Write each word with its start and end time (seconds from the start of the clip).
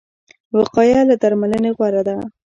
وقایه 0.57 1.01
له 1.09 1.15
درملنې 1.21 1.71
غوره 1.77 2.01
ده 2.07 2.15